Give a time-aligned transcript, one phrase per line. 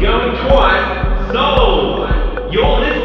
[0.00, 2.08] Going twice, sold.
[2.50, 2.99] You're listening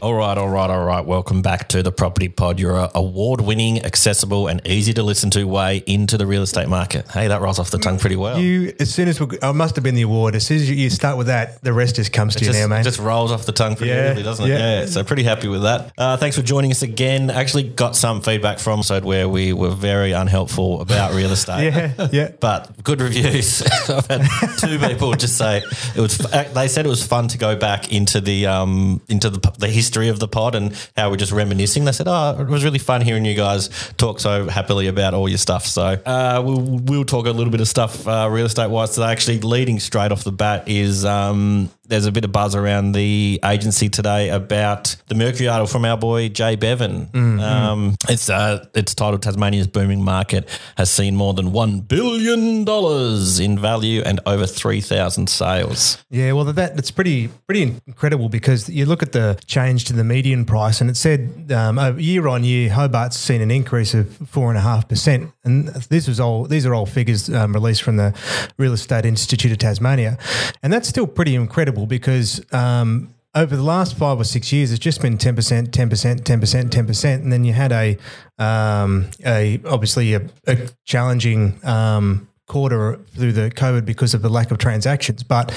[0.00, 1.04] All right, all right, all right.
[1.04, 5.28] Welcome back to the Property Pod, You're your award winning, accessible, and easy to listen
[5.30, 7.10] to way into the real estate market.
[7.10, 8.38] Hey, that rolls off the tongue pretty well.
[8.38, 10.36] You, as soon as we, I must have been the award.
[10.36, 12.60] As soon as you, you start with that, the rest just comes to you just,
[12.60, 12.84] now, man.
[12.84, 14.48] just rolls off the tongue pretty Yeah, easily, doesn't it?
[14.50, 14.80] yeah.
[14.80, 14.86] Yeah.
[14.86, 15.92] So pretty happy with that.
[15.98, 17.28] Uh, thanks for joining us again.
[17.28, 21.72] Actually, got some feedback from episode where we were very unhelpful about real estate.
[21.74, 22.30] yeah, yeah.
[22.40, 23.62] But good reviews.
[23.88, 25.58] I've had two people just say
[25.96, 26.18] it was.
[26.18, 29.87] They said it was fun to go back into the um into the, the history
[29.96, 31.84] of the pod and how we're just reminiscing.
[31.84, 35.28] They said, "Oh, it was really fun hearing you guys talk so happily about all
[35.28, 38.70] your stuff." So uh, we'll we'll talk a little bit of stuff uh, real estate
[38.70, 39.06] wise today.
[39.10, 43.40] Actually, leading straight off the bat is um there's a bit of buzz around the
[43.44, 47.08] agency today about the Mercury article from our boy Jay Bevan.
[47.14, 53.40] Um, it's uh, it's titled "Tasmania's booming market has seen more than one billion dollars
[53.40, 58.68] in value and over three thousand sales." Yeah, well, that that's pretty pretty incredible because
[58.68, 62.44] you look at the change to the median price, and it said um, year on
[62.44, 66.44] year, Hobart's seen an increase of four and a half percent, and this was all
[66.44, 68.14] these are all figures um, released from the
[68.58, 70.18] Real Estate Institute of Tasmania,
[70.62, 72.40] and that's still pretty incredible because.
[72.52, 76.24] Um, over the last five or six years, it's just been ten percent, ten percent,
[76.24, 77.96] ten percent, ten percent, and then you had a,
[78.38, 84.50] um, a obviously a, a challenging um, quarter through the COVID because of the lack
[84.50, 85.22] of transactions.
[85.22, 85.54] But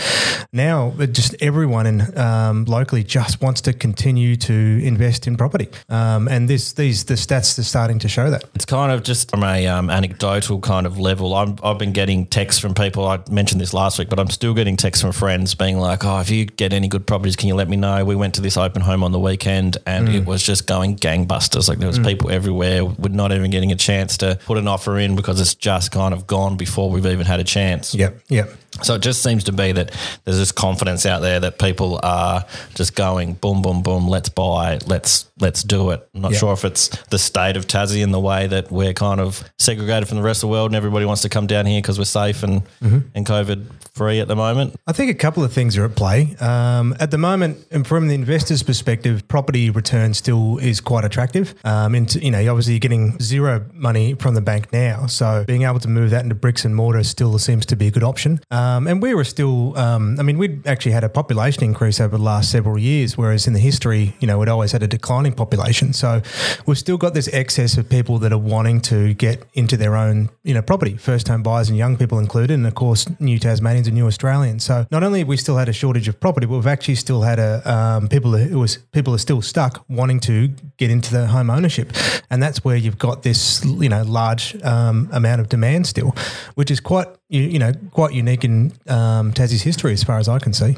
[0.53, 6.27] now, just everyone in um, locally just wants to continue to invest in property, um,
[6.27, 8.43] and this these the stats are starting to show that.
[8.53, 11.33] It's kind of just from a um, anecdotal kind of level.
[11.33, 13.07] I'm, I've been getting texts from people.
[13.07, 16.19] I mentioned this last week, but I'm still getting texts from friends being like, "Oh,
[16.19, 18.57] if you get any good properties, can you let me know?" We went to this
[18.57, 21.69] open home on the weekend, and it was just going gangbusters.
[21.69, 22.83] Like there was people everywhere.
[22.83, 26.13] We're not even getting a chance to put an offer in because it's just kind
[26.13, 27.93] of gone before we've even had a chance.
[27.93, 28.49] Yep, yep.
[28.81, 29.91] So it just seems to be that
[30.23, 34.07] there's this confidence out there that people are just going boom, boom, boom.
[34.07, 34.79] Let's buy.
[34.85, 36.07] Let's let's do it.
[36.15, 36.37] I'm not Yeah.
[36.37, 40.07] sure if it's the state of Tassie and the way that we're kind of segregated
[40.07, 42.05] from the rest of the world, and everybody wants to come down here because we're
[42.05, 44.75] safe and and COVID free at the moment.
[44.87, 46.35] I think a couple of things are at play.
[46.39, 51.53] Um, at the moment, and from the investor's perspective, property return still is quite attractive.
[51.65, 55.63] Um, into, you know, obviously you're getting zero money from the bank now, so being
[55.63, 58.39] able to move that into bricks and mortar still seems to be a good option.
[58.49, 62.17] Um, and we were still, um, I mean, we'd actually had a population increase over
[62.17, 65.33] the last several years, whereas in the history, you know, we'd always had a declining
[65.33, 65.93] population.
[65.93, 66.21] So
[66.65, 70.29] we've still got this excess of people that are wanting to get into their own,
[70.43, 73.87] you know, property, first home buyers and young people included, and of course, new Tasmanians
[73.87, 74.63] and new Australians.
[74.63, 77.21] So not only have we still had a shortage of property, but we've actually still
[77.21, 81.27] had a um, people who was people are still stuck wanting to get into the
[81.27, 81.91] home ownership,
[82.29, 86.15] and that's where you've got this, you know, large um, amount of demand still,
[86.55, 90.27] which is quite you, you know quite unique in um, Tassie's history as far as
[90.27, 90.77] I can see.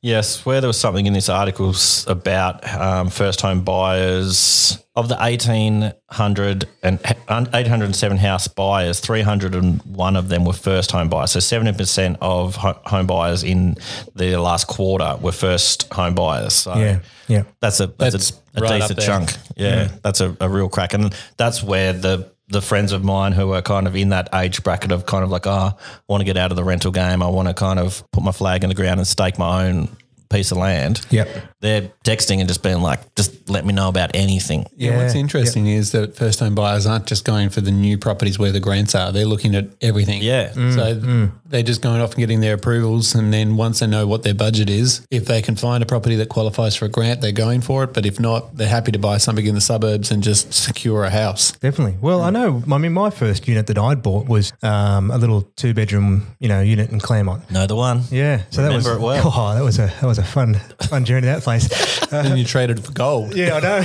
[0.00, 1.74] Yes, where there was something in this article
[2.06, 6.98] about um, first home buyers of the 1800 and
[7.28, 11.32] 807 house buyers, 301 of them were first home buyers.
[11.32, 13.76] So 70% of home buyers in
[14.14, 16.54] the last quarter were first home buyers.
[16.54, 17.42] So Yeah, yeah.
[17.60, 19.06] that's a that's, That's a, a right decent there.
[19.06, 19.30] chunk.
[19.56, 23.52] Yeah, that's a, a real crack, and that's where the the friends of mine who
[23.52, 25.74] are kind of in that age bracket of kind of like, oh, I
[26.08, 27.22] want to get out of the rental game.
[27.22, 29.88] I want to kind of put my flag in the ground and stake my own
[30.30, 31.04] piece of land.
[31.10, 31.28] Yep.
[31.60, 34.66] They're texting and just being like, just let me know about anything.
[34.76, 37.98] Yeah, what's Yeah, interesting is that first home buyers aren't just going for the new
[37.98, 39.12] properties where the grants are.
[39.12, 40.22] They're looking at everything.
[40.22, 40.52] Yeah.
[40.52, 43.14] So they're just going off and getting their approvals.
[43.14, 46.14] And then once they know what their budget is, if they can find a property
[46.16, 47.92] that qualifies for a grant, they're going for it.
[47.92, 51.10] But if not, they're happy to buy something in the suburbs and just secure a
[51.10, 51.52] house.
[51.52, 51.98] Definitely.
[52.00, 52.62] Well, I know.
[52.70, 56.48] I mean, my first unit that I'd bought was um, a little two bedroom, you
[56.48, 57.50] know, unit in Claremont.
[57.50, 58.02] Know the one.
[58.10, 59.32] Yeah, so that was it well.
[59.40, 60.54] Oh, that was a that was a fun
[60.88, 61.68] fun journey to that place.
[62.12, 63.34] Uh, And you traded for gold.
[63.34, 63.84] yeah, I know.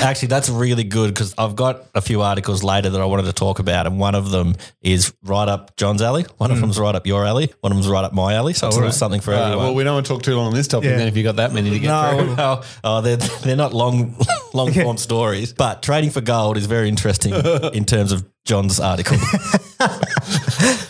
[0.02, 3.32] Actually, that's really good because I've got a few articles later that I wanted to
[3.32, 6.24] talk about, and one of them is right up John's alley.
[6.38, 7.52] One of them's right up your alley.
[7.60, 8.52] One of them's right up my alley.
[8.54, 9.64] So it's a little something for Uh, everyone.
[9.66, 10.96] well, we don't want to talk too long on this topic Yeah.
[10.96, 12.34] then if you got that many to get No, through.
[12.34, 14.16] well, oh, they're they're not long
[14.54, 17.34] long form stories, but trading for gold is very interesting
[17.74, 19.18] in terms of John's article.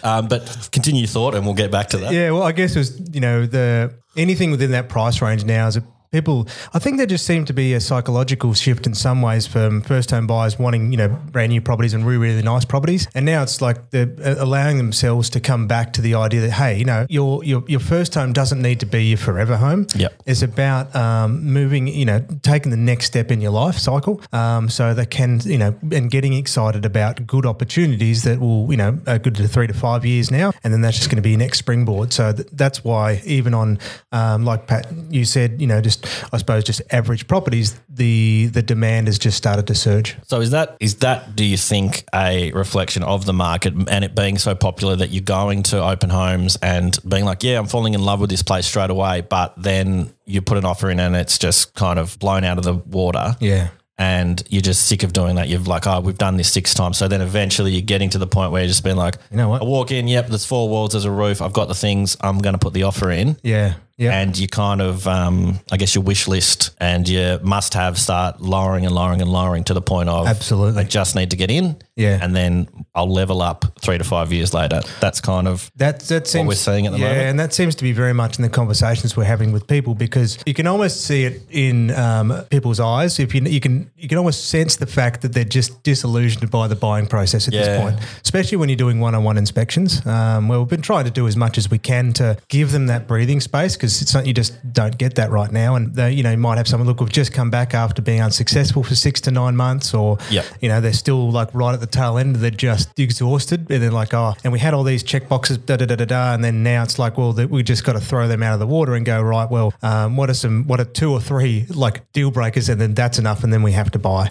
[0.02, 2.12] Um, but continue your thought, and we'll get back to that.
[2.12, 5.66] yeah, well, I guess it was you know the anything within that price range now
[5.68, 5.78] is
[6.12, 9.80] people, I think there just seemed to be a psychological shift in some ways from
[9.80, 13.06] first home buyers wanting, you know, brand new properties and really, really nice properties.
[13.14, 16.52] And now it's like they're uh, allowing themselves to come back to the idea that,
[16.52, 19.86] hey, you know, your, your, your first home doesn't need to be your forever home.
[19.94, 20.22] Yep.
[20.26, 24.20] It's about um, moving, you know, taking the next step in your life cycle.
[24.32, 28.76] Um, so they can, you know, and getting excited about good opportunities that will, you
[28.76, 30.50] know, are good to three to five years now.
[30.64, 32.12] And then that's just going to be your next springboard.
[32.12, 33.78] So th- that's why even on,
[34.10, 35.99] um, like Pat, you said, you know, just,
[36.32, 40.16] I suppose, just average properties, the, the demand has just started to surge.
[40.26, 44.14] So is that is that do you think a reflection of the market and it
[44.14, 47.94] being so popular that you're going to open homes and being like, yeah, I'm falling
[47.94, 51.16] in love with this place straight away, but then you put an offer in and
[51.16, 53.36] it's just kind of blown out of the water.
[53.40, 53.68] Yeah.
[53.98, 55.48] And you're just sick of doing that.
[55.48, 56.96] You've like, oh, we've done this six times.
[56.96, 59.50] So then eventually you're getting to the point where you're just being like, You know
[59.50, 59.60] what?
[59.60, 62.38] I walk in, yep, there's four walls, there's a roof, I've got the things, I'm
[62.38, 63.36] going to put the offer in.
[63.42, 63.74] Yeah.
[64.00, 64.18] Yeah.
[64.18, 68.40] And you kind of, um, I guess, your wish list and your must have start
[68.40, 70.80] lowering and lowering and lowering to the point of Absolutely.
[70.80, 71.76] I just need to get in.
[71.96, 72.18] Yeah.
[72.22, 74.80] And then I'll level up three to five years later.
[75.00, 77.10] That's kind of That that seems we're seeing at the moment.
[77.10, 77.28] yeah, moment.
[77.30, 80.38] and that seems to be very much in the conversations we're having with people because
[80.46, 83.18] you can almost see it in um, people's eyes.
[83.18, 86.68] If you you can you can almost sense the fact that they're just disillusioned by
[86.68, 87.60] the buying process at Yeah.
[87.66, 90.00] this point, especially when you're doing one-on-one inspections.
[90.06, 92.86] Um, where we've been trying to do as much as we can to give them
[92.86, 96.12] that breathing space because it's not you just don't get that right now, and they,
[96.12, 98.94] you know you might have someone look we've just come back after being unsuccessful for
[98.94, 100.44] six to nine months, or Yep.
[100.60, 103.90] you know they're still like right at the tail end, they're just exhausted, and they're
[103.90, 106.44] like, oh, and we had all these check boxes, da da da da da, and
[106.44, 108.66] then now it's like, well, that we just got to throw them out of the
[108.66, 109.50] water and go right.
[109.50, 112.94] Well, um, what are some, what are two or three like deal breakers, and then
[112.94, 114.30] that's enough, and then we have to buy.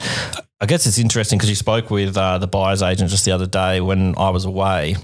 [0.61, 3.47] I guess it's interesting because you spoke with uh, the buyer's agent just the other
[3.47, 4.95] day when I was away.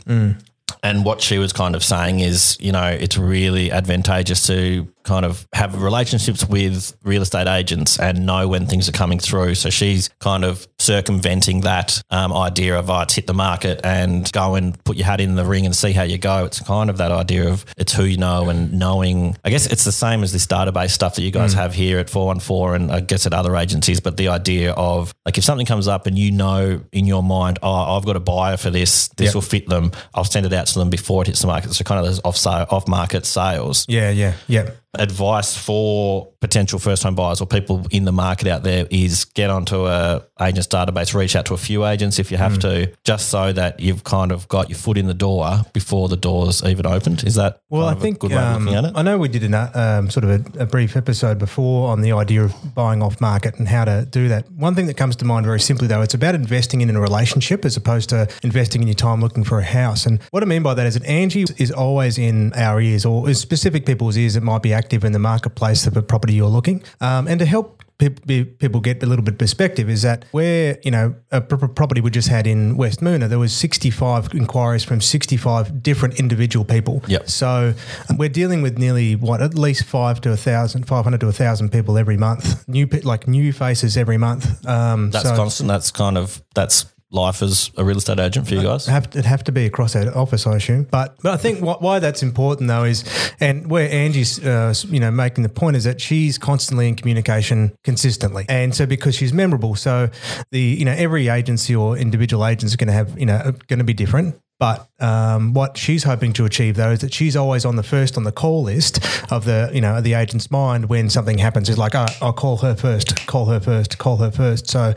[0.86, 5.26] And what she was kind of saying is, you know, it's really advantageous to kind
[5.26, 9.56] of have relationships with real estate agents and know when things are coming through.
[9.56, 14.30] So she's kind of circumventing that um, idea of, oh, it's hit the market and
[14.32, 16.46] go and put your hat in the ring and see how you go.
[16.46, 19.38] It's kind of that idea of it's who you know and knowing.
[19.46, 22.10] I guess it's the same as this database stuff that you guys have here at
[22.10, 25.88] 414 and I guess at other agencies, but the idea of like if something comes
[25.88, 29.28] up and you know in your mind, oh, I've got a buyer for this, this
[29.28, 29.34] Yep.
[29.36, 31.74] will fit them, I'll send it out to them before it hits the market.
[31.74, 34.72] So kind of those off, sale, off market sales Yeah, yeah, yeah.
[35.00, 39.50] Advice for potential first home buyers or people in the market out there is get
[39.50, 43.30] onto a agents database, reach out to a few agents if you have to, just
[43.30, 46.86] so that you've kind of got your foot in the door before the doors even
[46.86, 47.24] opened.
[47.24, 48.92] Is that Well, I think good way of um, looking at it?
[48.96, 52.12] I know we did a um, sort of a, a brief episode before on the
[52.12, 54.50] idea of buying off market and how to do that.
[54.52, 57.66] One thing that comes to mind very simply though, it's about investing in a relationship
[57.66, 60.06] as opposed to investing in your time looking for a house.
[60.06, 63.34] And what I mean by that is that Angie is always in our ears or
[63.34, 66.84] specific people's ears that might be active in the marketplace of a property you're looking,
[67.02, 68.26] um, and to help peop-
[68.60, 72.12] people get a little bit perspective is that where you know a pro- property we
[72.12, 77.02] just had in West Moonah, there was 65 inquiries from 65 different individual people.
[77.08, 77.30] Yep.
[77.30, 77.74] So
[78.10, 81.34] um, we're dealing with nearly what at least five to a thousand, 500 to a
[81.34, 82.68] thousand people every month.
[82.68, 84.66] New like new faces every month.
[84.68, 85.68] Um, That's so constant.
[85.68, 86.86] That's kind of, that's
[87.16, 88.88] life as a real estate agent for you guys.
[88.88, 90.84] it'd have to be across our office, I assume.
[90.92, 93.04] But but I think wh- why that's important though is,
[93.40, 97.76] and where Angie's uh, you know making the point is that she's constantly in communication
[97.84, 100.10] consistently, and so because she's memorable, so
[100.52, 103.80] the you know every agency or individual agents are going to have you know going
[103.80, 104.36] to be different.
[104.58, 108.18] But um, what she's hoping to achieve, though, is that she's always on the first
[108.18, 109.00] on the call list
[109.32, 111.70] of the you know the agent's mind when something happens.
[111.70, 114.68] Is like, oh, I'll call her first, call her first, call her first.
[114.68, 114.94] So,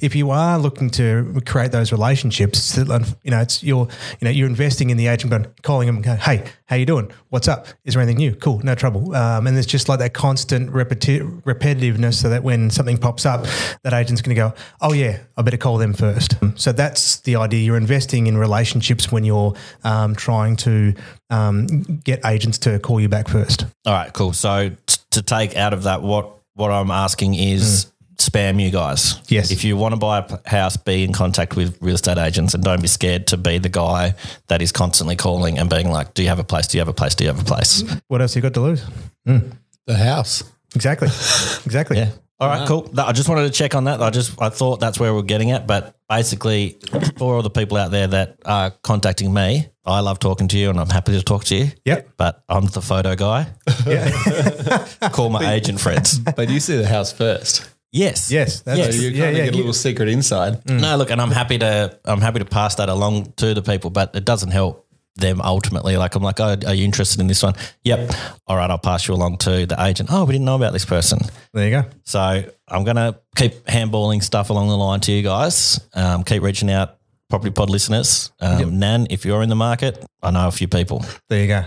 [0.00, 3.88] if you are looking to create those relationships, um, you know, it's you're
[4.20, 7.12] you know you're investing in the agent, going calling them, going, hey, how you doing?
[7.28, 7.66] What's up?
[7.84, 8.34] Is there anything new?
[8.34, 9.14] Cool, no trouble.
[9.14, 13.44] Um, and there's just like that constant repeti- repetitiveness, so that when something pops up,
[13.82, 16.36] that agent's going to go, oh yeah, I better call them first.
[16.54, 17.60] So that's the idea.
[17.60, 19.51] You're investing in relationships when you're
[19.84, 20.94] um, trying to
[21.30, 21.66] um,
[22.04, 23.66] get agents to call you back first.
[23.86, 24.32] All right, cool.
[24.32, 27.86] So t- to take out of that, what what I'm asking is
[28.18, 29.20] spam you guys.
[29.28, 29.50] Yes.
[29.50, 32.62] If you want to buy a house, be in contact with real estate agents and
[32.62, 34.14] don't be scared to be the guy
[34.48, 36.66] that is constantly calling and being like, "Do you have a place?
[36.66, 37.14] Do you have a place?
[37.14, 38.84] Do you have a place?" What else you got to lose?
[39.24, 40.44] The house.
[40.74, 41.08] Exactly,
[41.66, 41.98] exactly.
[41.98, 42.10] Yeah.
[42.40, 42.90] All right, cool.
[42.98, 44.02] I just wanted to check on that.
[44.02, 46.76] I just I thought that's where we're getting at, but basically,
[47.16, 50.70] for all the people out there that are contacting me, I love talking to you
[50.70, 51.68] and I'm happy to talk to you.
[51.84, 52.10] Yep.
[52.16, 53.46] But I'm the photo guy.
[53.86, 54.86] Yeah.
[55.12, 56.18] Call my agent friends.
[56.18, 57.68] But you see the house first.
[57.92, 58.30] Yes.
[58.30, 58.96] Yes, that's- Yes.
[58.96, 60.64] So you Yeah, kind of yeah, get a you- little secret inside.
[60.68, 63.90] No, look, and I'm happy to I'm happy to pass that along to the people,
[63.90, 64.81] but it doesn't help
[65.16, 65.96] them ultimately.
[65.96, 67.54] Like I'm like, oh, are you interested in this one?
[67.84, 68.12] Yep.
[68.46, 70.08] All right, I'll pass you along to the agent.
[70.12, 71.18] Oh, we didn't know about this person.
[71.52, 71.88] There you go.
[72.04, 72.20] So
[72.68, 75.80] I'm going to keep handballing stuff along the line to you guys.
[75.94, 78.32] Um, keep reaching out, Property Pod listeners.
[78.40, 81.04] Um, Nan, if you're in the market, I know a few people.
[81.28, 81.64] There you go.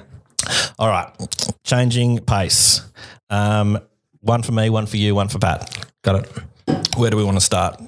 [0.78, 1.12] All right,
[1.64, 2.82] changing pace.
[3.30, 3.80] Um,
[4.20, 5.88] one for me, one for you, one for Pat.
[6.04, 6.98] Got it.
[6.98, 7.82] Where do we want to start?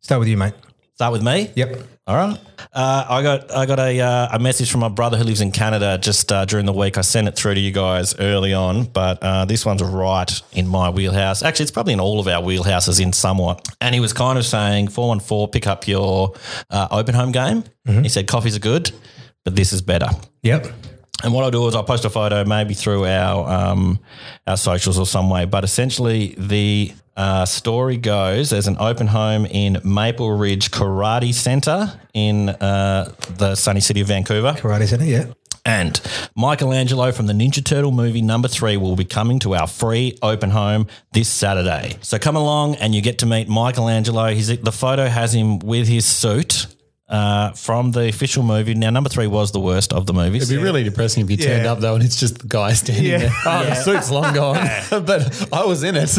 [0.00, 0.54] Start with you, mate.
[0.94, 1.50] Start with me.
[1.54, 1.93] Yep.
[2.06, 2.38] All right.
[2.70, 5.52] Uh, I got I got a uh, a message from my brother who lives in
[5.52, 6.98] Canada just uh, during the week.
[6.98, 10.68] I sent it through to you guys early on, but uh, this one's right in
[10.68, 11.42] my wheelhouse.
[11.42, 13.66] Actually, it's probably in all of our wheelhouses in somewhat.
[13.80, 16.34] And he was kind of saying, four one four, pick up your
[16.68, 17.64] uh, open home game.
[18.02, 18.90] He said coffees are good,
[19.44, 20.08] but this is better.
[20.42, 20.66] Yep.
[21.22, 23.98] And what I'll do is I'll post a photo maybe through our um,
[24.46, 25.46] our socials or some way.
[25.46, 31.92] But essentially, the uh, story goes there's an open home in Maple Ridge Karate Centre
[32.12, 34.52] in uh, the sunny city of Vancouver.
[34.52, 35.04] Karate Center.
[35.04, 35.26] Yeah.
[35.66, 35.98] And
[36.36, 40.50] Michelangelo from the Ninja Turtle movie number three will be coming to our free open
[40.50, 41.96] home this Saturday.
[42.02, 44.26] So come along and you get to meet Michelangelo.
[44.34, 46.66] He's, the photo has him with his suit.
[47.06, 48.72] Uh, from the official movie.
[48.74, 50.44] Now, number three was the worst of the movies.
[50.44, 53.04] It'd be really depressing if you turned up though and it's just the guy standing
[53.04, 53.18] Yeah.
[53.18, 53.30] there.
[53.44, 54.56] Oh, the suit's long gone,
[55.04, 56.10] but I was in it.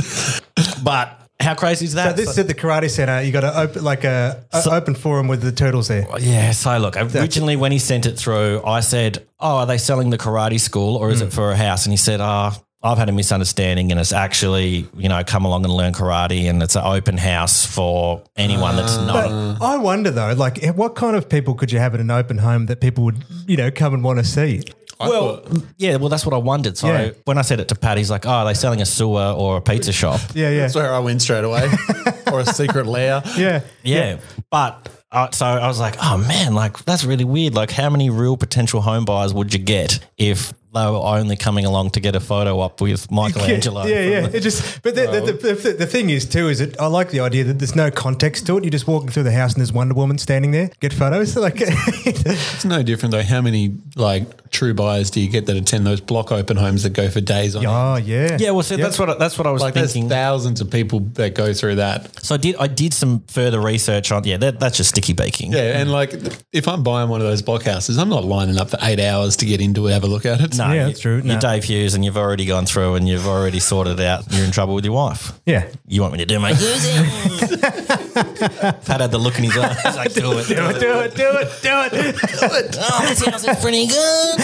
[0.83, 2.11] But how crazy is that?
[2.11, 3.21] So this is at the Karate Center.
[3.23, 6.05] You got to open like a, a open forum with the turtles there.
[6.19, 10.11] yeah, so look, originally when he sent it through, I said, Oh, are they selling
[10.11, 11.27] the karate school or is Hmm.
[11.27, 11.85] it for a house?
[11.85, 12.51] And he said, Oh,
[12.85, 16.61] I've had a misunderstanding and it's actually, you know, come along and learn karate and
[16.61, 19.57] it's an open house for anyone that's not.
[19.59, 22.37] But I wonder though, like, what kind of people could you have in an open
[22.37, 24.61] home that people would, you know, come and want to see?
[24.99, 25.43] well,
[25.77, 26.77] yeah, well, that's what I wondered.
[26.77, 27.09] So Yeah.
[27.25, 29.57] when I said it to Pat, he's like, Oh, are they selling a sewer or
[29.57, 30.21] a pizza shop?
[30.35, 31.69] Yeah, yeah, That's where I went straight away.
[32.31, 33.21] or a secret lair.
[33.35, 34.19] yeah, Yeah.
[34.51, 37.55] But uh, so I was like, oh man, like that's really weird.
[37.55, 41.65] Like, how many real potential home buyers would you get if they were only coming
[41.65, 43.83] along to get a photo up with Michelangelo?
[43.85, 44.27] Yeah, from yeah.
[44.27, 46.87] the- It just, but the, the, the, the, the thing is too is that I
[46.87, 48.63] like the idea that there's no context to it.
[48.63, 50.69] You're just walking through the house and there's Wonder Woman standing there.
[50.79, 51.35] Get photos.
[51.45, 53.23] Like, It's no different though.
[53.23, 54.25] How many like
[54.55, 57.55] true buyers do you get that attend those block open homes that go for days
[57.55, 57.63] on?
[57.65, 57.71] end?
[57.73, 60.09] oh yeah, Yeah, well, see, that's what I- that's what I was Like there's thinking.
[60.09, 62.23] thousands of people that go through that.
[62.23, 65.51] So I did I did some further research on yeah, that, that's just sticky baking.
[65.53, 66.13] Yeah, and like
[66.53, 69.35] if I'm buying one of those block houses, I'm not lining up for eight hours
[69.37, 70.57] to get into it, have a look at it.
[70.57, 71.15] No, Yeah, you- that's true.
[71.17, 71.39] You're No.
[71.39, 74.23] Dave Hughes, and you've already gone through, and you've already sorted out.
[74.31, 75.33] You're in trouble with your wife.
[75.45, 75.65] yeah.
[75.87, 76.53] You want me to do my
[78.15, 79.73] Pat had the look in his eye.
[79.83, 80.79] He's like, do it, do it.
[80.79, 81.99] Do it, do it, do it.
[82.01, 82.77] do it.
[82.79, 84.39] Oh, this house is pretty good.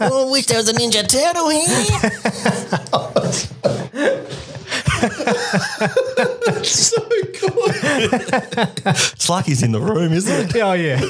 [0.00, 2.00] oh, wish there was a Ninja Turtle here.
[6.46, 7.72] That's so good.
[8.86, 10.62] It's like he's in the room, isn't it?
[10.62, 11.00] Oh yeah.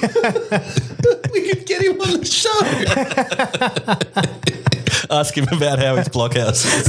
[1.32, 2.50] We could get him on the show.
[5.10, 6.88] Ask him about how his blockhouse is.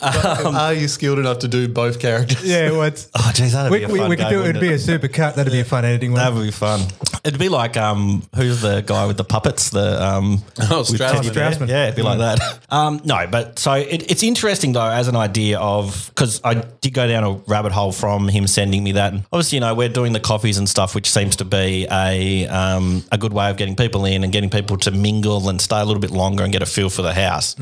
[0.02, 2.44] Are you skilled enough to do both characters?
[2.44, 4.36] Yeah, well, it's, Oh, geez, that'd we, be a we, fun we could game, do
[4.36, 4.46] it.
[4.46, 5.36] wouldn't It'd be a super cut.
[5.36, 6.20] That'd be a fun editing one.
[6.20, 6.80] That would be fun.
[7.24, 9.70] It'd be like um, who's the guy with the puppets?
[9.70, 11.22] The um, Oh, with Strassman.
[11.22, 11.68] Teddy Strassman.
[11.68, 12.58] Yeah, it'd be like that.
[12.70, 16.92] Um, no, but so it, it's interesting though as an idea of because I did
[16.94, 19.12] go down a rabbit hole from him sending me that.
[19.12, 22.43] And obviously, you know, we're doing the coffees and stuff, which seems to be a
[22.46, 25.80] um, a good way of getting people in and getting people to mingle and stay
[25.80, 27.56] a little bit longer and get a feel for the house.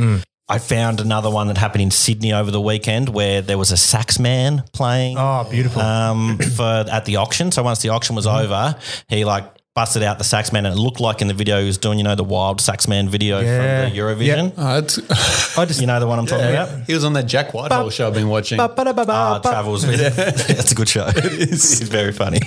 [0.49, 3.77] I found another one that happened in Sydney over the weekend where there was a
[3.77, 5.81] sax man playing Oh, beautiful.
[5.81, 7.51] um, for at the auction.
[7.53, 8.77] So once the auction was over,
[9.09, 11.67] he like busted out the sax man, and it looked like in the video he
[11.67, 13.87] was doing, you know, the wild sax man video Yeah.
[13.87, 14.52] from the Eurovision.
[14.59, 14.99] Oh, it's,
[15.59, 16.87] I just You know the one I'm talking about.
[16.87, 18.59] he was on that Jack Whitehall show I've been watching.
[18.59, 19.99] Ba-ba-da-ba-ba, Ah, travels with.
[20.17, 21.07] That's a good show.
[21.09, 21.81] it is.
[21.81, 22.41] It's very funny.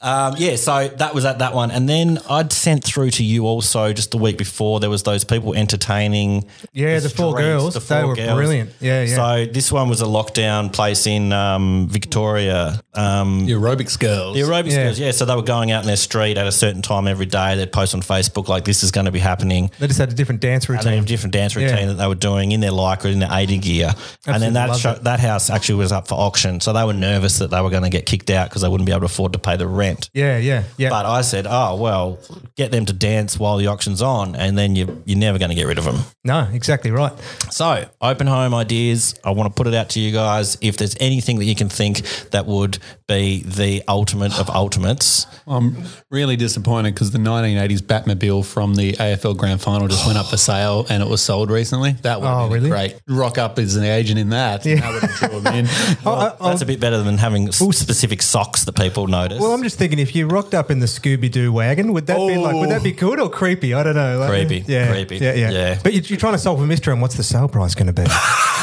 [0.00, 3.46] Um, yeah, so that was at that one, and then I'd sent through to you
[3.46, 4.78] also just the week before.
[4.78, 6.46] There was those people entertaining.
[6.72, 7.74] Yeah, the four girls.
[7.88, 8.70] They were brilliant.
[8.80, 9.16] Yeah, yeah.
[9.16, 12.80] So this one was a lockdown place in um, Victoria.
[12.94, 14.36] Um, The aerobics girls.
[14.36, 14.84] The aerobics Yeah.
[14.84, 15.10] girls, yeah.
[15.12, 17.56] So they were going out in their street at a certain time every day.
[17.56, 19.70] They'd post on Facebook like this is going to be happening.
[19.78, 20.94] They just had a different dance And they routine.
[20.94, 21.86] have a different dance routine Yeah.
[21.86, 23.94] that they were doing in their lycra, in their 80 gear.
[24.26, 26.60] and then that show, that house actually was up for auction.
[26.60, 28.86] So they were nervous that they were going to get kicked out because they wouldn't
[28.86, 30.10] be able to afford to pay the rent.
[30.14, 30.90] yeah, yeah, yeah.
[30.90, 32.18] But I said, oh, well,
[32.56, 35.54] get them to dance while the auction's on and then you, you're never going to
[35.54, 36.00] get rid of them.
[36.24, 37.12] no, exactly right.
[37.50, 39.14] So, open home ideas.
[39.24, 40.56] I want to put it out to you guys.
[40.60, 45.84] If there's anything that you can think that would be the ultimate of ultimates, I'm
[46.10, 50.36] really disappointed because the 1980s Batmobile from the AFL Grand Final just went up for
[50.50, 51.92] sale and it was sold recently.
[52.02, 52.70] That would have Oh, been really?
[52.70, 53.00] great.
[53.06, 54.66] Rock up as an agent in that.
[54.66, 55.66] and That would have drawn me in.
[56.04, 56.64] Oh, I- I- uh, that's oh.
[56.64, 59.40] a bit better than having s- specific socks that people notice.
[59.40, 62.06] Well, I'm just just thinking, if you rocked up in the Scooby Doo wagon, would
[62.06, 62.54] that be like?
[62.54, 62.96] Would that be oh.
[62.96, 63.74] good or creepy?
[63.74, 64.18] I don't know.
[64.18, 64.64] Like, Creepy.
[64.66, 65.18] Yeah, Creepy.
[65.18, 65.50] Yeah, yeah.
[65.50, 65.78] Yeah.
[65.82, 67.92] But you- you're trying to solve a mystery, and what's the sale price going to
[67.92, 68.02] be?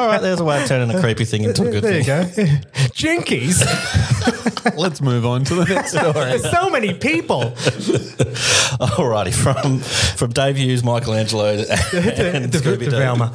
[0.00, 2.04] All right, there's a way of turning a creepy thing into a good there you
[2.04, 2.24] go.
[2.96, 4.38] Jinkies.
[4.76, 6.12] Let's move on to the next story.
[6.12, 7.42] There's so many people.
[8.80, 11.56] Alrighty, from from Dave Hughes, Michelangelo,
[11.92, 13.30] and to, to Doo.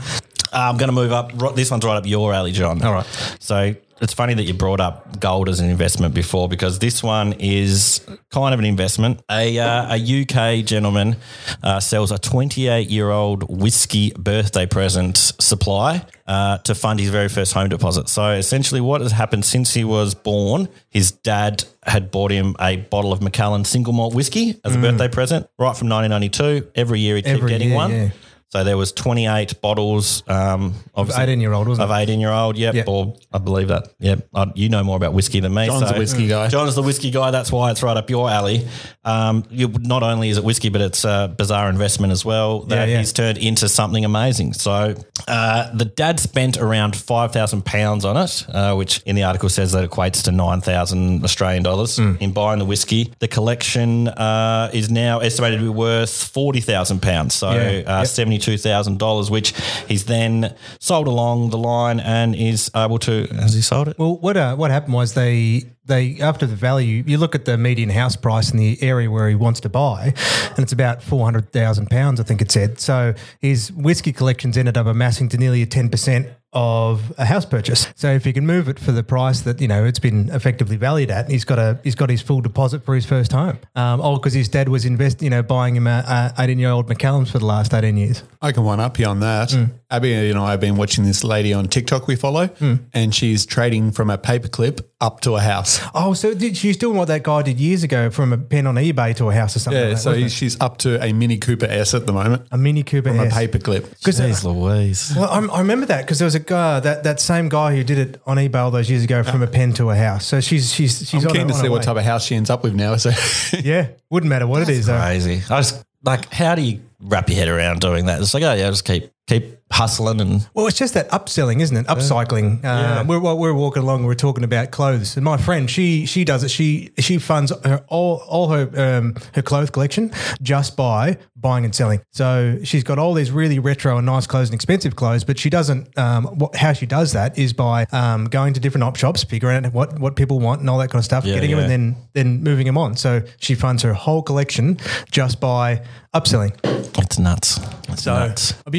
[0.53, 1.31] I'm going to move up.
[1.55, 2.81] This one's right up your alley, John.
[2.81, 3.05] All right.
[3.39, 7.33] So it's funny that you brought up gold as an investment before because this one
[7.39, 9.21] is kind of an investment.
[9.31, 11.15] A, uh, a UK gentleman
[11.63, 17.29] uh, sells a 28 year old whiskey birthday present supply uh, to fund his very
[17.29, 18.09] first home deposit.
[18.09, 22.77] So essentially, what has happened since he was born, his dad had bought him a
[22.77, 26.71] bottle of Macallan single malt whiskey as a birthday present right from 1992.
[26.75, 27.37] Every year he kept Mm.
[27.37, 27.91] Every getting year, one.
[27.91, 28.09] yeah.
[28.55, 32.03] So there was 28 bottles um, of 18-year-old, wasn't of it?
[32.03, 32.55] 18 year old.
[32.57, 32.87] Yep, Yep.
[32.87, 33.89] or I believe that.
[33.99, 35.65] Yep, I, you know more about whiskey than me.
[35.65, 36.47] John's so- a whiskey guy.
[36.47, 37.31] John's the whiskey guy.
[37.31, 38.65] That's why it's right up your alley.
[39.03, 42.87] Um, you, not only is it whiskey, but it's a bizarre investment as well that
[42.87, 42.99] Yeah, yeah.
[42.99, 44.53] he's turned into something amazing.
[44.53, 44.95] So
[45.27, 49.49] uh, the dad spent around five thousand pounds on it, uh, which in the article
[49.49, 52.13] says that equates to nine thousand Australian dollars Hmm.
[52.19, 53.13] in buying the whiskey.
[53.19, 57.33] The collection uh, is now estimated to be worth forty thousand pounds.
[57.35, 58.07] So Yeah, uh, yep.
[58.07, 59.53] seventy-two thousand dollars, which
[59.87, 63.25] he's then sold along the line and is able to.
[63.39, 63.97] Has he sold it?
[63.99, 67.57] Well, what uh, what happened was they they after the value, you look at the
[67.57, 70.13] median house price in the area where he wants to buy,
[70.49, 72.79] and it's about four hundred thousand pounds, I think it said.
[72.79, 77.45] So his whiskey collections ended up amassing to nearly a ten percent of a house
[77.45, 77.87] purchase.
[77.95, 80.77] So if he can move it for the price that you know it's been effectively
[80.77, 83.59] valued at, he's got a he's got his full deposit for his first home.
[83.75, 86.87] Um, all because his dad was invest you know buying him a eighteen year old
[86.87, 88.23] Macallans for the last eighteen years.
[88.41, 89.49] I can one up you on that.
[89.49, 89.71] Mm.
[89.91, 92.85] Abby and I have been watching this lady on TikTok we follow, Mm.
[92.93, 95.79] and she's trading from a paperclip up to a house.
[95.93, 98.75] Oh, so did, she's doing what that guy did years ago from a pen on
[98.75, 99.81] eBay to a house or something.
[99.81, 100.31] Yeah, like so wasn't it?
[100.31, 103.25] she's up to a Mini Cooper S at the moment a Mini Cooper from a
[103.25, 103.33] S.
[103.33, 103.89] paperclip.
[103.89, 105.13] Because Jeez Louise.
[105.15, 107.75] Well, I, I remember that because there was a guy uh, that, that same guy
[107.75, 110.25] who did it on eBay all those years ago from a pen to a house.
[110.25, 111.83] So she's she's she's I'm on keen a- to on see a what way.
[111.85, 112.95] type of house she ends up with now.
[112.97, 113.11] So
[113.63, 114.85] Yeah, wouldn't matter what it is.
[114.87, 114.99] though.
[114.99, 115.41] Crazy.
[115.49, 118.21] I just like, how do you wrap your head around doing that?
[118.21, 121.59] It's like, oh yeah, I just keep keep hustling and Well, it's just that upselling,
[121.59, 121.87] isn't it?
[121.87, 122.63] Upcycling.
[122.63, 124.05] Uh, we're, we're we're walking along.
[124.05, 126.49] We're talking about clothes, and my friend, she she does it.
[126.49, 131.75] She she funds her all all her um, her clothes collection just by buying and
[131.75, 132.01] selling.
[132.11, 135.49] So she's got all these really retro and nice clothes and expensive clothes, but she
[135.49, 135.97] doesn't.
[135.97, 139.65] Um, what, how she does that is by um, going to different op shops, figuring
[139.65, 141.69] out what what people want and all that kind of stuff, Yeah, getting them, and
[141.71, 142.95] then then moving them on.
[142.95, 144.77] So she funds her whole collection
[145.11, 145.81] just by
[146.13, 146.53] upselling.
[146.99, 147.59] it's nuts.
[147.97, 148.13] So,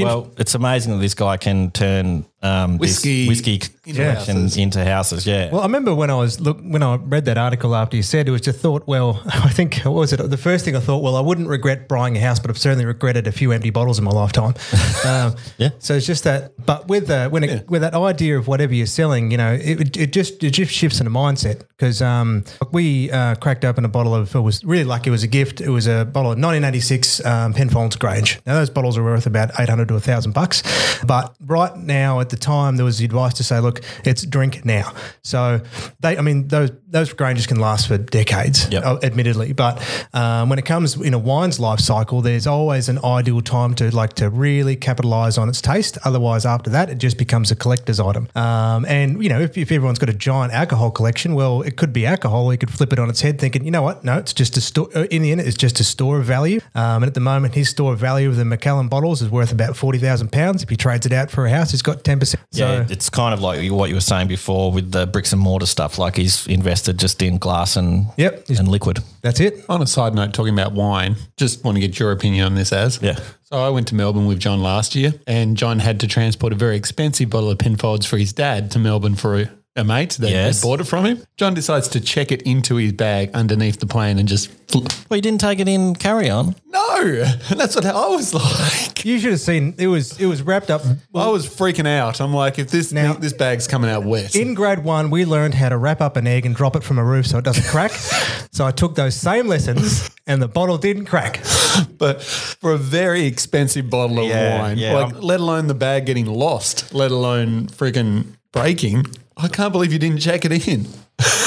[0.04, 4.56] Well, it's amazing that this guy can turn um, Whiskey whiskey into collection houses.
[4.56, 5.26] into houses.
[5.26, 5.50] Yeah.
[5.50, 8.28] Well, I remember when I was look when I read that article after you said
[8.28, 8.86] it was just thought.
[8.86, 10.18] Well, I think what was it?
[10.18, 12.84] The first thing I thought, well, I wouldn't regret buying a house, but I've certainly
[12.84, 14.54] regretted a few empty bottles in my lifetime.
[15.06, 15.70] um, Yeah.
[15.78, 16.52] So it's just that.
[16.64, 19.96] But with uh, when it, with that idea of whatever you're selling, you know, it,
[19.96, 23.88] it just it just shifts in a mindset because um, we uh, cracked open a
[23.88, 24.34] bottle of.
[24.34, 25.08] It was really lucky.
[25.08, 25.60] It was a gift.
[25.60, 28.40] It was a bottle of 1986 um, Penfolds Grange.
[28.46, 30.62] Now those bottles are worth about 800 to 1,000 bucks.
[31.04, 34.64] But right now, at the time, there was the advice to say, look, it's drink
[34.64, 34.92] now.
[35.22, 35.60] So
[36.00, 38.84] they, I mean, those those Granges can last for decades, Yep.
[38.84, 39.52] uh, admittedly.
[39.52, 39.82] But
[40.14, 43.94] um, when it comes in a wine's life cycle, there's always an ideal time to
[43.94, 45.98] like to really capitalize on its taste.
[46.04, 48.28] Otherwise, after that, it just becomes a collector's item.
[48.36, 51.92] Um, and you know, if, if everyone's got a giant alcohol collection, well, it could
[51.92, 52.52] be alcohol.
[52.52, 54.04] You could flip it on its head, thinking, you know what?
[54.04, 54.88] No, it's just a store.
[54.94, 56.60] uh, In the end, it's just a store of value.
[56.76, 59.50] Um, and at the moment, his store of value of the Macallan bottles is worth
[59.50, 60.62] about forty thousand pounds.
[60.62, 62.44] If he trades it out for a house, he's got ten percent.
[62.52, 65.40] yeah, So it's kind of like what you were saying before with the bricks and
[65.42, 65.98] mortar stuff.
[65.98, 68.46] Like he's invested just in glass and Yep.
[68.50, 69.00] and liquid.
[69.22, 69.64] that's it.
[69.68, 72.72] on a side note, talking about wine, just want to get your opinion on this,
[72.72, 73.18] as Yeah.
[73.44, 76.56] So I went to Melbourne with John last year, and John had to transport a
[76.56, 80.30] very expensive bottle of Penfolds for his dad to Melbourne for a, a mate that
[80.30, 80.62] Yes.
[80.62, 81.22] bought it from him.
[81.36, 85.16] John decides to check it into his bag underneath the plane and just fl- Well,
[85.16, 86.54] you didn't take it in carry on.
[86.72, 87.24] no.
[87.50, 89.04] That's what I was like.
[89.04, 90.82] You should have seen it was it was wrapped up.
[91.14, 92.20] I was freaking out.
[92.20, 94.34] I'm like, if this Now- this bag's coming out wet.
[94.34, 96.98] In grade one, we learned how to wrap up an egg and drop it from
[96.98, 97.92] a roof so it doesn't crack.
[98.52, 101.40] so I took those same lessons, and the bottle didn't crack.
[101.98, 105.74] but for a very expensive bottle of Yeah, wine, yeah, like I'm- let alone the
[105.74, 109.06] bag getting lost, let alone freaking breaking.
[109.38, 110.86] I can't believe you didn't check it in.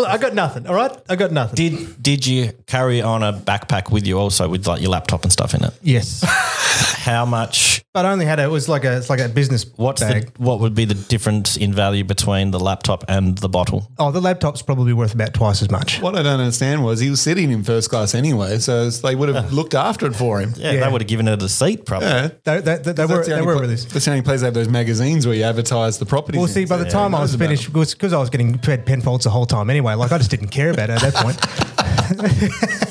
[0.00, 0.66] look, I got nothing.
[0.66, 1.56] All right, I got nothing.
[1.56, 5.32] Did did you carry on a backpack with you also with like your laptop and
[5.32, 5.72] stuff in it?
[5.82, 6.22] yes,
[7.00, 7.82] How much?
[7.92, 10.32] but I only had a, it was like a it's like a business What's bag.
[10.34, 13.90] the what would be the difference in value between the laptop and the bottle?
[13.98, 16.00] oh, the laptop's probably worth about twice as much.
[16.00, 19.14] What I don't understand was he was sitting in first class anyway, so it's- they
[19.14, 20.52] would have looked after it for him.
[20.56, 20.84] Yeah, Yeah.
[20.86, 22.08] they would have given it a seat probably.
[22.08, 22.28] Yeah.
[22.44, 23.74] They, they, they, they That's were, the they only were pla- really.
[23.76, 26.38] That's the only place they have those magazines where you advertise the property.
[26.38, 28.84] Well, see, by the So, time yeah, I was finished, because I was getting fed
[28.86, 29.89] Penfolds the whole time anyway.
[29.94, 32.80] Like I just didn't care about it at that point.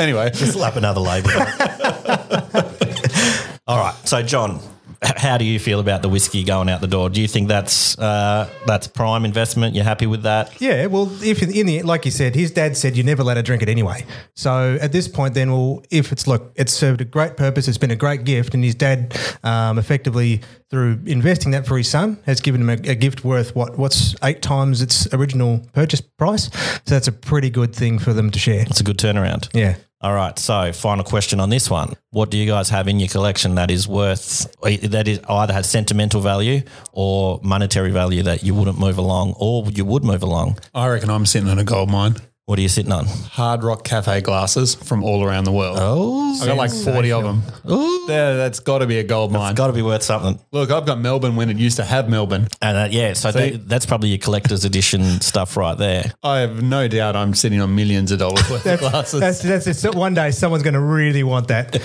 [0.00, 1.30] Anyway, Slap another label.
[3.66, 3.94] All right.
[4.04, 4.60] So, John,
[5.02, 7.08] how do you feel about the whiskey going out the door?
[7.08, 9.74] Do you think that's uh, that's prime investment?
[9.74, 10.60] You're happy with that?
[10.60, 13.42] Yeah, well, if in the like you said, his dad said you never let her
[13.42, 14.04] drink it anyway.
[14.34, 17.78] So at this point, then, well, if it's look, it's served a great purpose, it's
[17.78, 22.18] been a great gift, and his dad, um, effectively through investing that for his son,
[22.26, 26.50] has given him a, a gift worth what what's eight times its original purchase price.
[26.84, 28.62] So that's a pretty good thing for them to share.
[28.62, 29.48] It's a good turnaround.
[29.54, 29.76] Yeah.
[30.02, 30.38] All right.
[30.38, 33.70] So, final question on this one: What do you guys have in your collection that
[33.70, 38.96] is worth that is either has sentimental value or monetary value that you wouldn't move
[38.96, 40.58] along, or you would move along?
[40.74, 42.16] I reckon I'm sitting on a gold mine.
[42.50, 43.06] What are you sitting on?
[43.06, 45.78] Hard Rock Cafe glasses from all around the world.
[45.80, 47.42] Oh, I got like 40 of them.
[48.08, 49.54] There, that's got to be a gold mine.
[49.54, 50.36] got to be worth something.
[50.50, 52.48] Look, I've got Melbourne when it used to have Melbourne.
[52.60, 53.50] And uh, yeah, so See?
[53.50, 56.12] that, that's probably your collector's edition stuff right there.
[56.24, 59.20] I have no doubt I'm sitting on millions of dollars worth of glasses.
[59.20, 59.94] That's, that's it.
[59.94, 61.76] One day someone's going to really want that.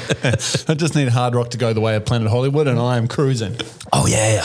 [0.68, 3.08] I just need Hard Rock to go the way of Planet Hollywood and I am
[3.08, 3.56] cruising.
[3.94, 4.44] Oh yeah.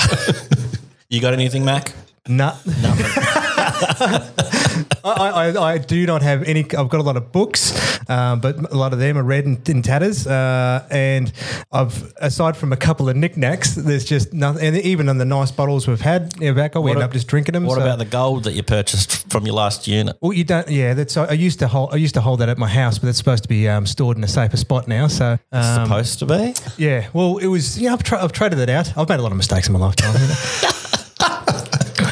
[1.08, 1.94] you got anything, Mac?
[2.28, 2.56] Nah.
[5.04, 6.60] I, I, I do not have any.
[6.60, 7.72] I've got a lot of books,
[8.08, 10.26] um, but a lot of them are red and in tatters.
[10.26, 11.32] Uh, and
[11.72, 14.66] I've, aside from a couple of knickknacks, there's just nothing.
[14.66, 17.12] And even on the nice bottles we've had, you know, Vaco, we end a- up
[17.12, 17.64] just drinking them.
[17.64, 20.16] What so- about the gold that you purchased from your last unit?
[20.20, 20.68] Well, you don't.
[20.68, 21.16] Yeah, that's.
[21.16, 21.92] I used to hold.
[21.92, 24.16] I used to hold that at my house, but it's supposed to be um, stored
[24.16, 25.06] in a safer spot now.
[25.06, 26.54] So, um, Supposed to be.
[26.76, 27.08] yeah.
[27.12, 27.78] Well, it was.
[27.78, 28.96] Yeah, I've, tra- I've traded that out.
[28.96, 30.14] I've made a lot of mistakes in my lifetime.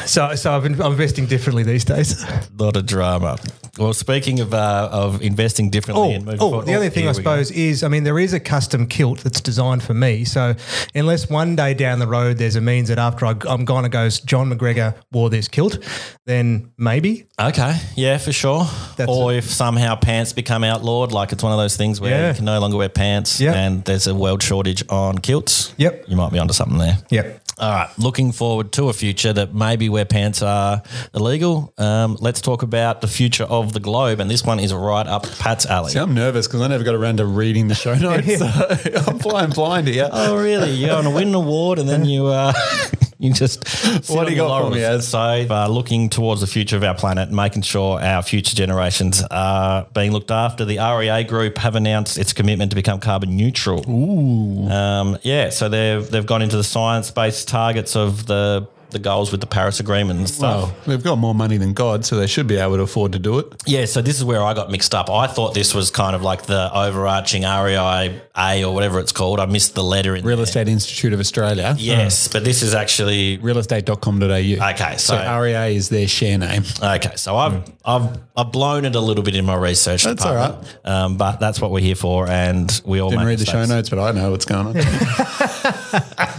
[0.09, 2.23] so, so I've been, I'm investing differently these days.
[2.23, 3.37] A lot of drama.
[3.77, 7.05] Well, speaking of uh, of investing differently Oh, and moving oh forward, the only thing
[7.05, 7.19] I we go.
[7.21, 10.25] suppose is, I mean, there is a custom kilt that's designed for me.
[10.25, 10.55] So,
[10.95, 13.89] unless one day down the road there's a means that after I, I'm gone, it
[13.91, 15.77] goes, John McGregor wore this kilt,
[16.25, 17.27] then maybe.
[17.39, 18.65] Okay, yeah, for sure.
[18.97, 19.37] That's or it.
[19.37, 22.27] if somehow pants become outlawed, like it's one of those things where Yeah.
[22.29, 23.53] you can no longer wear pants, Yeah.
[23.53, 25.73] and there's a world shortage on kilts.
[25.77, 26.05] Yep.
[26.09, 26.97] you might be onto something there.
[27.11, 27.43] Yep.
[27.59, 30.81] All right, looking forward to a future that maybe where pants are
[31.13, 31.73] illegal.
[31.77, 35.29] Um, let's talk about the future of the globe, and this one is right up
[35.39, 35.91] Pat's alley.
[35.91, 38.37] See, I'm nervous because I never got around to reading the show notes.
[38.37, 38.45] So
[39.07, 40.09] I'm flying blind here.
[40.11, 40.71] Oh, really?
[40.71, 42.53] You're going to win an award, and then you uh,
[43.21, 43.67] you just
[44.09, 45.09] What do you got for me, laurels.
[45.09, 49.85] So, uh, looking towards the future of our planet, making sure our future generations are
[49.93, 50.63] being looked after.
[50.63, 53.83] The REA Group have announced its commitment to become carbon neutral.
[53.89, 55.49] Ooh, um, yeah.
[55.49, 59.47] So they've they've gone into the science based targets of the the goals with the
[59.47, 60.63] Paris Agreement and stuff.
[60.71, 63.19] Well, they've got more money than God, so they should be able to afford to
[63.19, 63.53] do it.
[63.65, 65.09] Yeah, so this is where I got mixed up.
[65.09, 69.39] I thought this was kind of like the overarching REI A or whatever it's called.
[69.39, 70.43] I missed the letter in Real there.
[70.43, 71.75] Estate Institute of Australia.
[71.77, 74.69] Yes, but this is actually Realestate.com.au.
[74.71, 76.63] Okay, so- so REA is their share name.
[76.81, 80.33] Okay, so I've I've I've blown it a little bit in my research That's all
[80.33, 83.65] department, um, but that's what we're here for, and we all Didn't read the show
[83.65, 84.75] notes, but I know what's going on.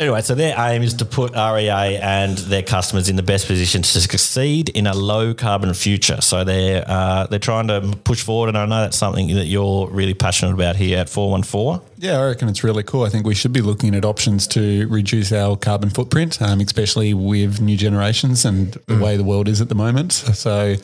[0.00, 3.82] Anyway, so their aim is to put REA and their customers in the best position
[3.82, 6.20] to succeed in a low carbon future.
[6.20, 9.88] So they're uh, they're trying to push forward, and I know that's something that you're
[9.88, 11.82] really passionate about here at Four One Four.
[12.00, 13.02] Yeah, I reckon it's really cool.
[13.02, 17.12] I think we should be looking at options to reduce our carbon footprint, um, especially
[17.12, 20.12] with new generations and the way the world is at the moment.
[20.12, 20.76] So,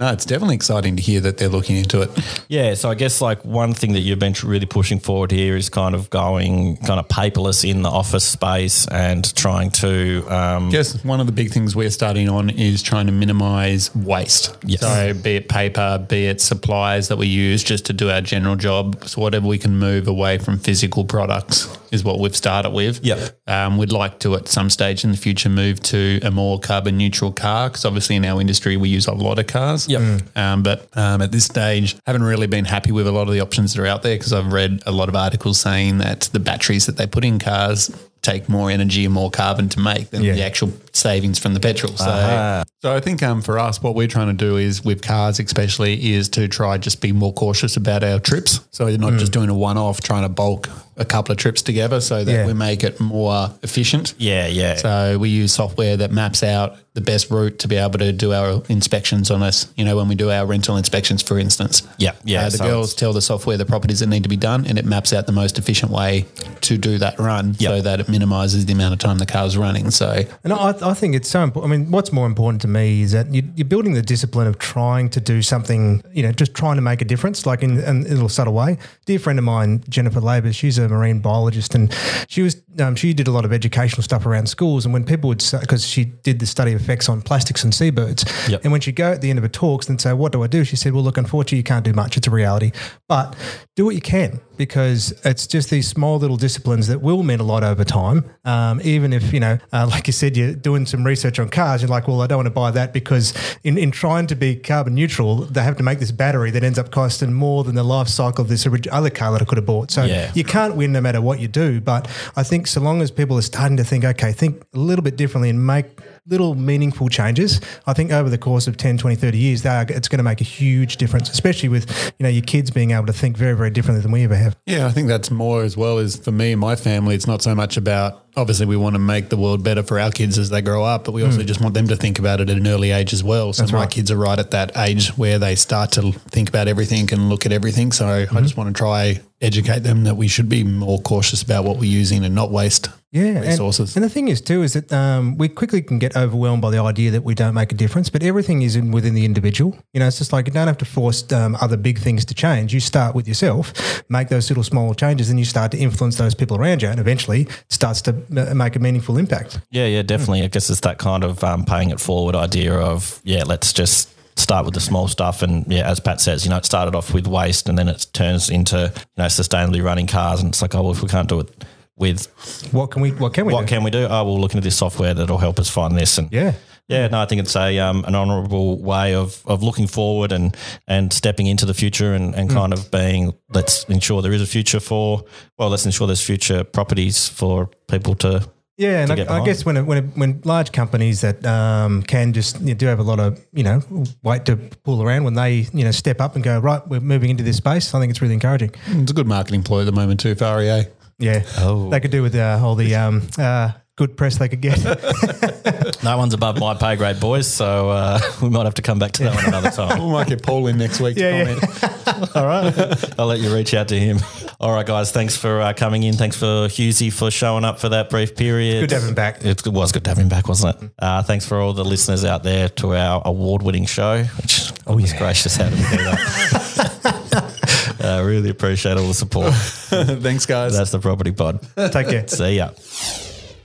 [0.00, 2.10] no, it's definitely exciting to hear that they're looking into it.
[2.48, 5.68] Yeah, so I guess like one thing that you've been really pushing forward here is
[5.68, 11.04] kind of going kind of paperless in the office space and trying to um, Yes,
[11.04, 14.56] one of the big things we're starting on is trying to minimize waste.
[14.64, 14.80] Yes.
[14.80, 18.56] So, be it paper, be it supplies that we use just to do our general
[18.56, 19.06] job.
[19.06, 23.04] So, whatever we can move away from physical products is what we've started with.
[23.04, 23.38] Yep.
[23.46, 26.96] Um, we'd like to, at some stage in the future, move to a more carbon
[26.96, 29.88] neutral car because obviously in our industry we use a lot of cars.
[29.88, 30.22] Yep.
[30.36, 33.40] Um, but um, at this stage, haven't really been happy with a lot of the
[33.40, 36.40] options that are out there because I've read a lot of articles saying that the
[36.40, 37.90] batteries that they put in cars
[38.22, 40.34] take more energy and more carbon to make than Yeah.
[40.34, 41.96] the actual savings from the petrol.
[41.96, 45.40] So, So I think um, for us, what we're trying to do is with cars,
[45.40, 48.60] especially, is to try just be more cautious about our trips.
[48.70, 52.00] So you're not just doing a one-off, trying to bulk a couple of trips together,
[52.00, 52.46] so that Yeah.
[52.46, 54.14] we make it more efficient.
[54.18, 54.76] Yeah, yeah.
[54.76, 58.34] So we use software that maps out the best route to be able to do
[58.34, 59.66] our inspections on us.
[59.76, 61.82] You know, when we do our rental inspections, for instance.
[61.96, 64.36] Yeah, yeah, Uh, the so girls tell the software the properties that need to be
[64.36, 66.26] done, and it maps out the most efficient way
[66.60, 67.70] to do that run, Yep.
[67.70, 69.90] so that it minimises the amount of time the car's running.
[69.90, 71.72] So And I, I think it's so important.
[71.72, 74.58] I mean, what's more important to me is that you, you're building the discipline of
[74.58, 78.04] trying to do something, you know, just trying to make a difference, like in, in
[78.04, 78.76] a little subtle way.
[79.06, 81.94] Dear friend of mine, Jennifer Lavers, she's a marine biologist, and
[82.28, 84.84] she was um, she did a lot of educational stuff around schools.
[84.84, 87.74] And when people would say, because she did the study of effects on plastics and
[87.74, 88.60] seabirds, Yep.
[88.64, 90.46] and when she'd go at the end of her talks and say, "What do I
[90.46, 92.16] do?" She said, "Well, look, unfortunately, you can't do much.
[92.16, 92.72] It's a reality,
[93.08, 93.34] but
[93.76, 97.42] do what you can because it's just these small little disciplines that will mean a
[97.42, 98.24] lot over time.
[98.44, 101.82] Um, even if you know, uh, like you said, you're doing some research on cars,
[101.82, 103.32] you're like, well, I don't want to buy that because
[103.64, 106.78] in, in trying to be carbon neutral, they have to make this battery that ends
[106.78, 109.66] up costing more than the life cycle of this other car that I could have
[109.66, 109.90] bought.
[109.90, 110.30] So Yeah.
[110.34, 111.80] you can't win no matter what you do.
[111.80, 115.02] But I think so long as people are starting to think, okay, think a little
[115.02, 115.86] bit differently and make
[116.26, 120.08] little meaningful changes, I think over the course of 10, 20, 30 years, are, it's
[120.08, 123.12] going to make a huge difference, especially with, you know, your kids being able to
[123.12, 124.56] think very, very differently than we ever have.
[124.66, 127.14] Yeah, I think that's more as well as for me and my family.
[127.14, 130.10] It's not so much about obviously we want to make the world better for our
[130.10, 131.46] kids as they grow up, but we also hmm.
[131.46, 133.52] just want them to think about it at an early age as well.
[133.52, 133.90] So my right.
[133.90, 137.44] kids are right at that age where they start to think about everything and look
[137.46, 137.92] at everything.
[137.92, 138.38] So I mm-hmm.
[138.38, 141.90] just want to try educate them that we should be more cautious about what we're
[141.90, 143.94] using and not waste yeah, resources.
[143.94, 146.78] And, the thing is too is that um, we quickly can get overwhelmed by the
[146.78, 149.76] idea that we don't make a difference, but everything is in within the individual.
[149.92, 152.34] You know, it's just like you don't have to force um, other big things to
[152.34, 152.72] change.
[152.72, 156.34] You start with yourself, make those little small changes, and you start to influence those
[156.34, 159.60] people around you, and eventually it starts to uh, make a meaningful impact.
[159.70, 160.42] Yeah, yeah, definitely.
[160.42, 164.08] I guess it's that kind of um, paying it forward idea of yeah, let's just
[164.42, 165.42] start with the small stuff.
[165.42, 168.06] And yeah, as Pat says, you know, it started off with waste, and then it
[168.12, 171.28] turns into you know sustainably running cars, and it's like, oh, well, if we can't
[171.28, 171.64] do it
[171.96, 172.26] with
[172.72, 173.10] What can we?
[173.12, 173.52] What can we?
[173.52, 173.74] what do?
[173.74, 174.06] can we do?
[174.10, 176.18] Oh, we'll look into this software that'll help us find this.
[176.18, 176.52] And Yeah.
[176.88, 180.56] yeah, no, I think it's a um, an honourable way of of looking forward and
[180.88, 182.38] and stepping into the future and, Mm.
[182.38, 185.22] and kind of being let's ensure there is a future for
[185.58, 188.48] well, let's ensure there's future properties for people to
[188.82, 192.32] Yeah, and I, I guess when it, when it, when large companies that um, can
[192.32, 193.80] just you know, do have a lot of you know
[194.22, 197.30] weight to pull around when they you know step up and go right, we're moving
[197.30, 197.94] into this space.
[197.94, 198.72] I think it's really encouraging.
[198.86, 200.86] it's a good marketing ploy at the moment too for REA.
[201.18, 201.88] Yeah, Oh.
[201.90, 203.70] they could do with uh, all the um, uh,
[204.02, 204.78] good press they could get.
[206.02, 207.46] No one's above my pay grade, boys.
[207.46, 210.02] So uh, we might have to come back to that one another time.
[210.02, 211.60] We might get Paul in next week to Yeah, yeah.
[212.04, 212.30] comment.
[212.36, 214.18] All right, I'll let you reach out to him.
[214.58, 215.12] All right, guys.
[215.12, 216.14] Thanks for uh, coming in.
[216.14, 218.80] Thanks for Husey for showing up for that brief period.
[218.80, 219.44] Good to have him back.
[219.44, 220.90] It was good to have him back, wasn't it?
[220.98, 224.24] Uh, thanks for all the listeners out there to our award-winning show.
[224.24, 227.98] Which oh was gracious, how did we do that?
[228.02, 229.54] I really appreciate all the support.
[229.54, 230.76] Thanks, guys.
[230.76, 231.60] That's the Property Pod.
[231.76, 232.26] Take care.
[232.26, 232.70] See ya.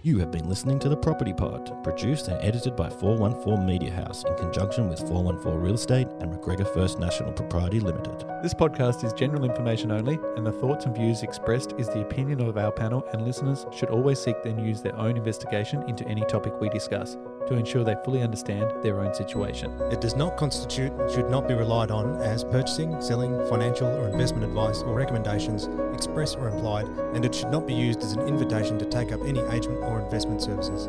[0.03, 4.23] You have been listening to The Property Pod, produced and edited by 414 Media House
[4.25, 8.23] in conjunction with 414 Real Estate and McGregor First National Propriety Limited.
[8.43, 12.41] This podcast is general information only, and the thoughts and views expressed is the opinion
[12.41, 16.21] of our panel, and listeners should always seek and use their own investigation into any
[16.25, 19.71] topic we discuss to ensure they fully understand their own situation.
[19.91, 24.45] It does not constitute, should not be relied on as purchasing, selling, financial or investment
[24.45, 28.79] advice or recommendations, express or implied, and it should not be used as an invitation
[28.79, 30.87] to take up any agent or investment services.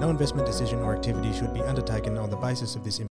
[0.00, 3.00] No investment decision or activity should be undertaken on the basis of this